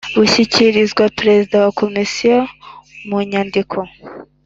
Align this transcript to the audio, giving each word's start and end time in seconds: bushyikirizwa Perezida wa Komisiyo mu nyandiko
bushyikirizwa 0.19 1.03
Perezida 1.17 1.55
wa 1.63 1.71
Komisiyo 1.79 2.37
mu 3.07 3.17
nyandiko 3.29 3.79